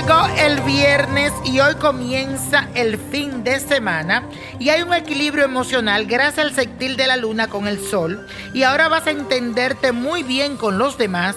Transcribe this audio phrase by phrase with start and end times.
[0.00, 4.22] Llegó el viernes y hoy comienza el fin de semana
[4.58, 8.62] y hay un equilibrio emocional gracias al sextil de la luna con el sol y
[8.62, 11.36] ahora vas a entenderte muy bien con los demás,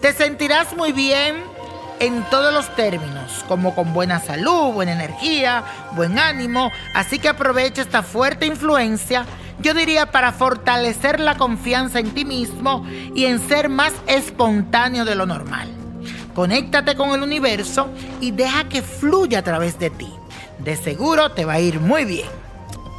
[0.00, 1.36] te sentirás muy bien
[1.98, 7.82] en todos los términos, como con buena salud, buena energía, buen ánimo, así que aprovecha
[7.82, 9.24] esta fuerte influencia,
[9.58, 15.16] yo diría para fortalecer la confianza en ti mismo y en ser más espontáneo de
[15.16, 15.83] lo normal.
[16.34, 17.88] Conéctate con el universo
[18.20, 20.12] y deja que fluya a través de ti.
[20.58, 22.28] De seguro te va a ir muy bien.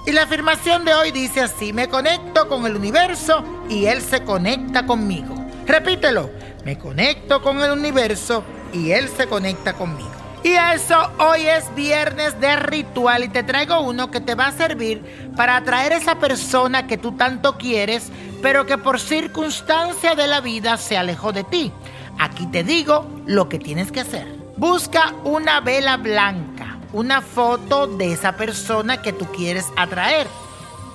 [0.06, 4.24] Y la afirmación de hoy dice así, me conecto con el universo y él se
[4.24, 5.36] conecta conmigo.
[5.66, 6.30] Repítelo,
[6.64, 10.12] me conecto con el universo y él se conecta conmigo.
[10.44, 14.52] Y eso hoy es viernes de ritual y te traigo uno que te va a
[14.52, 18.12] servir para atraer a esa persona que tú tanto quieres,
[18.44, 21.74] pero que por circunstancia de la vida se alejó de ti.
[22.20, 24.28] Aquí te digo lo que tienes que hacer.
[24.58, 30.28] Busca una vela blanca, una foto de esa persona que tú quieres atraer,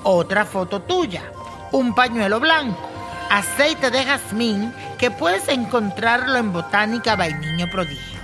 [0.03, 1.31] otra foto tuya,
[1.73, 2.89] un pañuelo blanco,
[3.31, 8.21] aceite de jazmín que puedes encontrarlo en Botánica Vainiño Prodigio.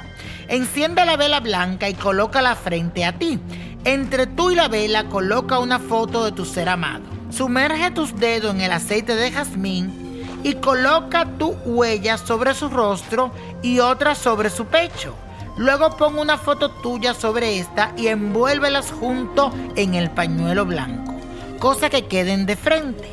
[0.48, 3.38] Enciende la vela blanca y colócala frente a ti.
[3.84, 7.04] Entre tú y la vela coloca una foto de tu ser amado.
[7.30, 10.05] Sumerge tus dedos en el aceite de jazmín
[10.46, 15.12] y coloca tu huella sobre su rostro y otra sobre su pecho.
[15.56, 21.16] Luego pon una foto tuya sobre esta y envuélvelas junto en el pañuelo blanco,
[21.58, 23.12] cosa que queden de frente.